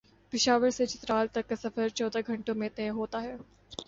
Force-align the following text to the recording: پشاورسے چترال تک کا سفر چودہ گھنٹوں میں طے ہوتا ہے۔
پشاورسے 0.33 0.85
چترال 0.85 1.27
تک 1.27 1.49
کا 1.49 1.55
سفر 1.55 1.89
چودہ 1.89 2.19
گھنٹوں 2.27 2.55
میں 2.55 2.69
طے 2.75 2.89
ہوتا 2.89 3.21
ہے۔ 3.23 3.35